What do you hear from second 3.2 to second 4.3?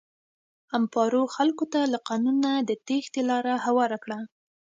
لاره هواره کړه.